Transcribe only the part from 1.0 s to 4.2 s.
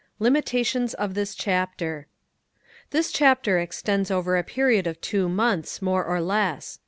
THIS CHAPTER This chapter extends